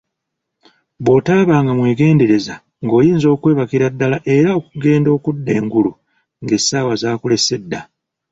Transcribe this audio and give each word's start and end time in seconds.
Bw'otabanga 1.03 1.71
mwegendereza 1.79 2.55
ng'oyinza 2.83 3.27
okwebakira 3.35 3.87
ddala 3.93 4.17
era 4.37 4.49
okugenda 4.59 5.09
okudda 5.17 5.51
engulu 5.59 5.91
ng'essaawa 6.43 6.93
zakulese 7.01 7.55
dda. 7.61 7.81